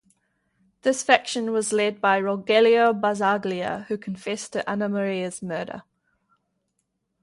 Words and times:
This 0.81 1.03
faction 1.03 1.51
was 1.51 1.71
led 1.71 2.01
by 2.01 2.19
Rogelio 2.19 2.91
Bazzaglia, 2.91 3.85
who 3.85 3.99
confessed 3.99 4.51
to 4.53 4.67
Ana 4.67 4.89
Maria's 4.89 5.43
murder. 5.43 5.83